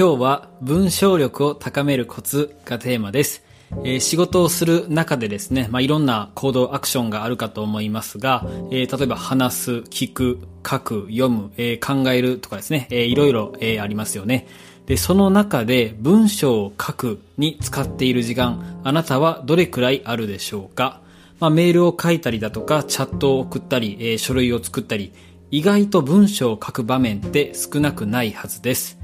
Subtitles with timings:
[0.00, 3.44] 今日は文章力を高めるコツがテーマです。
[3.84, 14.46] えー、仕事をする中でですね、まあ、いろんな行動、アクションがあるかと思いますが、えー、例えば話す、聞く、書く、読む、えー、考えるとかですね、えー、いろいろ、えー、ありますよね。
[14.86, 21.02] で、その中で文章を書くに使っている時間、あなたはどれくらいあるでしょうか？
[21.40, 25.12] まあ、メールを書いたりだとか、チャットを送ったり、えー、書類を作ったり、
[25.50, 28.98] 意外と文章を書く場面って少なくないはずです。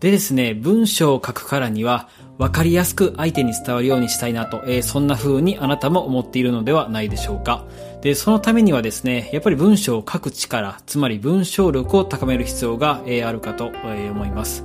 [0.00, 7.64] でですね、文章を書くからには、分かりやすく相手に伝わるようにしたいなと、えー、そんな風にあなたも思っているのではないでしょうか。
[8.02, 14.64] で、そのためにはですね、やっぱり文章を書く力、つまり文章力を高める必要が、えー、あるかと、えー、思います。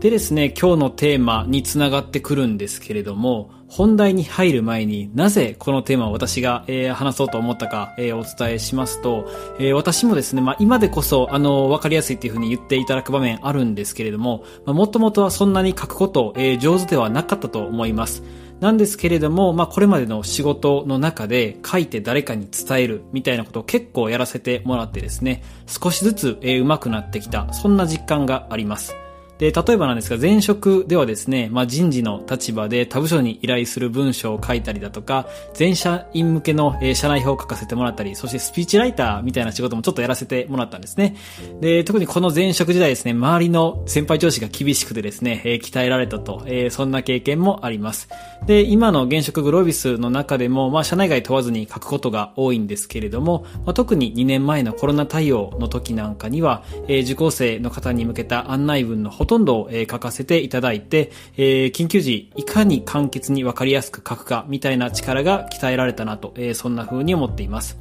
[0.00, 9.24] でですね、今日のテーマにつながってくるんですけれども、本題に入る前になぜこのテーマを私が、えー、話そうと思ったか、えー、お伝えしますと、
[9.58, 18.22] えー、私もですね、まあ、今でこそ、あの、わかりやすいっていうふうに言っていただく場面あるんですけれども、もともとはそんなに書くこと、えー、上手ではなかったと思います。
[18.60, 29.01] なんですけれども、まあ、これまでの仕事の中で書いて誰かに伝えるみたいなことを結構やらせてもらってですね、少しずつ、えー、上手くなってきた、そんな実感があります。
[29.38, 41.16] で、例えばなんですが、前職ではですね、まあ、人事の立場で他部署に依頼する文章を書いたりだとか、全社員向けの、えー、社内表を書かせてもらったり、そしてスピーチライターみたいな仕事もちょっとやらせてもらったんですね。
[41.60, 48.08] で、特にこの前職時代ですね、周りの先輩上司が厳しくてですね、えー、鍛えられたと、えー、そんな経験もあります。
[48.46, 67.78] で、今の現職グロービスの中でも、まあ、社内外問わずに書くことが多いんですけれども、まあ、特に2年前のコロナ対応の時なんかには、え、受講生の方に向けた案内文のほとんど、え、書かせていただいて、え、緊急時、いかに簡潔にわかりやすく書くか、みたいな力が鍛えられたなと、え、そんな風に思っています。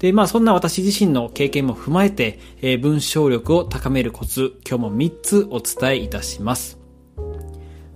[0.00, 6.76] で、まあそんな私自身の経験も踏まえて、え、文章力を高めるコツ、今日も3つお伝えいたします。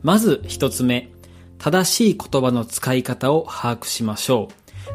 [0.03, 1.11] まず1つ目、
[1.59, 4.51] 正しい言葉の使い方を把握しましょ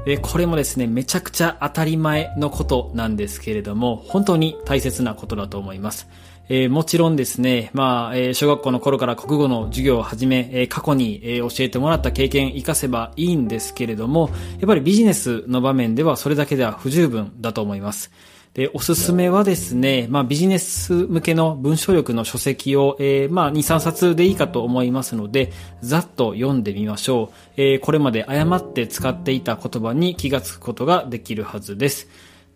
[0.05, 0.17] う。
[0.21, 6.07] これもですね、めちゃくちゃ当たり前のことなんですけれども、本当に大切なことだと思います。
[6.49, 18.11] えー、もちろんですね、まあ、えー、小学校の頃から国語の授業をはじめ、えー、過去に、えー、教えてもらった経験活かせばいいんですけれども、やっぱりビジネスの場面ではそれだけでは不十分だと思います。
[18.55, 25.51] で、おすすめはですね、まあビジネス向けの文章力の書籍を、えー、まあ2、3冊でいいかと思いますので、
[25.81, 27.35] ざっと読んでみましょう。
[27.57, 32.07] えー、これまで誤って使っていた言葉に気がつくことができるはずです。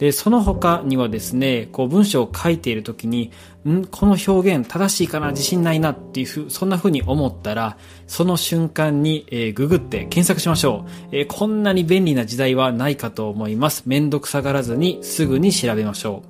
[0.03, 3.31] で、その他にはですね、こう文章を書いているときに、
[3.65, 3.85] ん？
[3.85, 5.31] この表現正しいかな？
[5.31, 13.83] 自信ないなっていうふ、そんな風に思ったら、その瞬間に、えー、ググって検索しましょう、えー、こんなに便利な時代はないかと思います。
[13.85, 16.27] めんどくさがらずにすぐに調べましょう。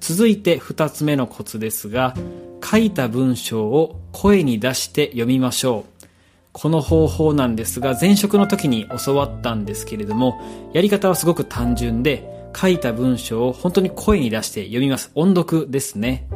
[0.00, 2.14] 続いて二つ目のコツですが、
[2.62, 6.06] 書いた文章を声に出して読みましょう。
[6.52, 10.38] この方法なんですが、前職の時に教わったんですけれども、
[10.74, 15.10] やり方はすごく単純で、書いた文章を本当に声に出して読みます。
[15.14, 16.26] 音読ですね。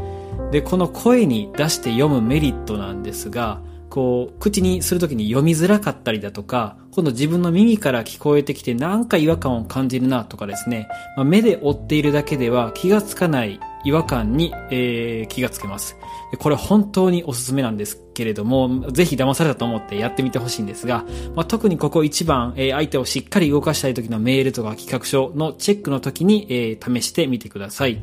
[0.51, 15.97] で、この声に出して読むメリットなんですが、こう、口にするときに読みづらかったりだとか、今度自分の耳から聞こえてきてなんか違和感を感じるなとかですね、まあ、目で追っているだけでは気がつかない違和感に、えー、気がつけます。
[16.38, 21.04] これ本当におすすめなんですけれども、ぜひ騙されたと思ってやってみてほしいんですが、
[21.34, 27.98] まあ、特にここ一番、えー、相手をしっかり動かしたい時のメールとか企画書のチェックの時に、えー、試してみてください。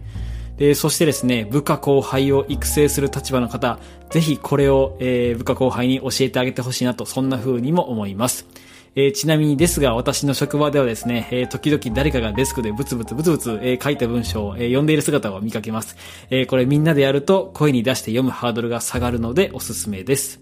[0.58, 3.78] で、そしてですね、部下後輩を育成する立場の方、
[4.10, 8.48] ぜひこれを、えー、部下後輩に教えてあげてほしいなと、そんな風にも思います。
[8.96, 15.98] えー、ちなみにですが、私の職場ではですね、えー、時々誰かがデスクでブツブツブツブツ、えー、書いた文章を、え、読んでいる姿を見かけます。
[16.30, 20.40] え、これみんなでやると声に出して読むハードルが下がるのでおすすめです。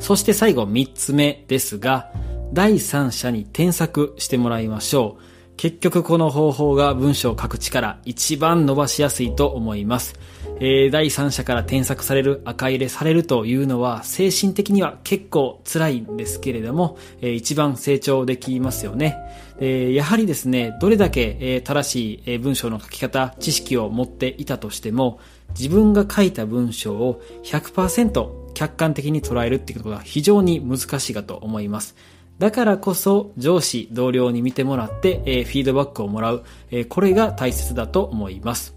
[0.00, 2.10] そして最後三つ目ですが、
[2.52, 5.22] 第三者に添削してもらいましょう。
[5.56, 10.14] 結局この方法が文章を書く力一番伸ばしやすいと思います。
[10.58, 19.18] えー、第三者から添削される、赤入れされるというのは精神的には結構辛いんですけれども、えー、一番成長できますよね。
[19.58, 25.20] えー、やはりですね、どれだけ、えー、正しい、えー、文章の書き方、知識を持っていたとしても、
[25.50, 31.94] 自分が書いた文章を100%客観的に捉えるっていうことが非常に難しいかと思います。
[32.38, 38.75] だからこそ上司、同僚に見てもらって、えー、フィードバックをもらう、えー、これが大切だと思います。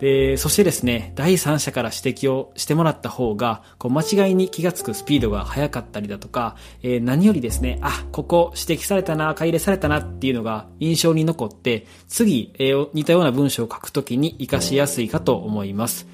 [0.00, 16.06] で、そしてですね、第三者から指摘をしてもらった方が、こう間違いに気がつくスピードが速かったりだとか、えー、何よりですね、あ、ここ指摘されたな、買い入れされたなっていうのが印象に残って、次、えー、似たような文章を書くときに活かしやすいかと思います。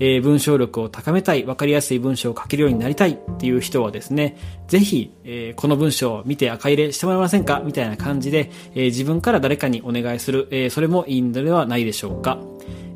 [0.00, 12.38] えー、文章力を高めたい、わかりやすい文章を書けるようになりたいっていう人はですね、ぜひ、えー、この文章を見て赤入れしてもらえませんかみたいな感じで、えー、自分から誰かにお願いする、え、それもいいのではないでしょうか。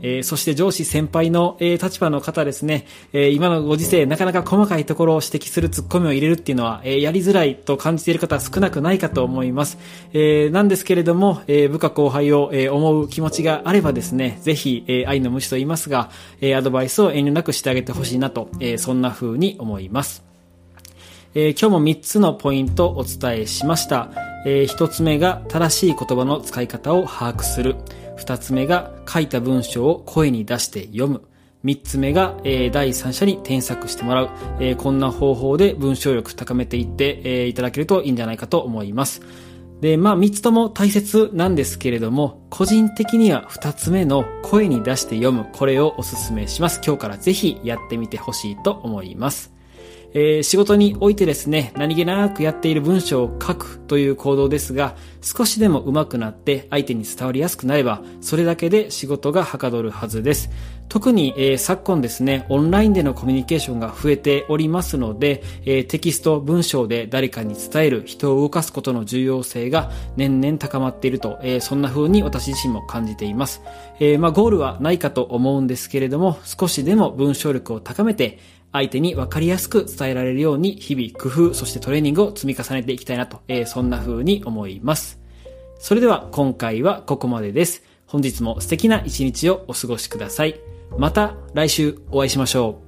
[0.04, 9.78] えー、そして上司先輩の、えー、立場の方ですね、えー、今のご時世なかなか細かいところを指摘するツッコミを入れるっていうのは、えやりづらいと感じている方は少なくないかと思います。
[10.12, 16.10] えなんですけれども、え部下後輩を、え思う気持ちがあればですね、ぜひ、え愛の無視と言いますが、
[16.42, 20.22] えアドバイスを遠慮なくしてあげてほしいなと、えそんな風に思います。
[21.34, 24.10] え今日も3つのポイントをお伝えしました。
[24.46, 27.76] え1つ目が正しい言葉の使い方を把握する。
[28.16, 31.22] 二つ目が書いた文章を声に出して読む。
[31.62, 34.30] 三つ目が、えー、第三者に添削してもらう、
[34.60, 39.22] えー、こんな方法で文章力高めていって、えー、いただけるといいんじゃないかと思います。
[39.80, 46.82] で、まあ、三つとも大切なんですけれども、個人的には二つ目の声に出して読む、これをお勧めします。
[46.84, 49.53] 今日からぜひやってみてほしいと思います。
[50.14, 60.50] えー、仕事においてですね、何気なくやっている文章を書くという行動ですが、少しでも上手くなって相手に伝わりやすくなれば、それだけで仕事がはかどるはずです。
[60.88, 73.62] 特に、えー、昨今ですね、オンラインでのコミュニケーションが増えておりますので、えー、テキスト、文章で誰かに伝える、人を動かすことの重要性が年々高まっていると、えー、そんな風に私自身も感じています。
[73.98, 78.38] えまあ、ゴールはないかと思うんですけれども、少しでも文章力を高めて、
[78.74, 85.20] 相手に分かりやすく伝えられるように日々工夫、そしてトレーニングを積み重ねていきたいなと、えー、そんな風に思います。
[85.78, 87.84] それでは今回はここまでです。
[88.06, 90.58] 本日も素敵な一日をお過ごしください。
[90.98, 92.83] また来週お会いしましょう。